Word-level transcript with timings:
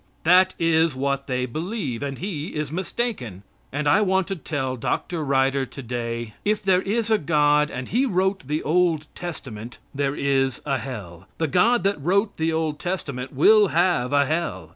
That 0.23 0.55
is 0.57 0.95
what 0.95 1.27
they 1.27 1.45
believe, 1.45 2.01
and 2.01 2.17
he 2.17 2.55
is 2.55 2.71
mistaken; 2.71 3.43
and 3.71 3.87
I 3.87 4.01
want 4.01 4.25
to 4.29 4.35
tell 4.35 4.75
Dr. 4.75 5.23
Kyder 5.23 5.69
today, 5.69 6.33
if 6.43 6.63
there 6.63 6.81
is 6.81 7.11
a 7.11 7.19
God, 7.19 7.69
and 7.69 7.87
He 7.87 8.07
wrote 8.07 8.47
the 8.47 8.63
Old 8.63 9.05
Testament, 9.13 9.77
there 9.93 10.15
is 10.15 10.59
a 10.65 10.79
Hell. 10.79 11.27
The 11.37 11.45
God 11.47 11.83
that 11.83 12.01
wrote 12.03 12.37
the 12.37 12.51
Old 12.51 12.79
Testament 12.79 13.31
will 13.31 13.67
have 13.67 14.11
a 14.11 14.25
Hell. 14.25 14.69